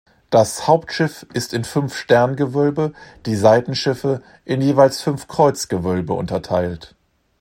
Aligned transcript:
Das 0.31 0.65
Hauptschiff 0.67 1.27
ist 1.35 1.53
in 1.53 1.63
fünf 1.63 1.95
Sterngewölbe, 1.95 2.93
die 3.27 3.35
Seitenschiffe 3.35 4.23
in 4.45 4.59
jeweils 4.59 4.99
fünf 5.03 5.27
Kreuzgewölbe 5.27 6.13
unterteilt. 6.13 6.95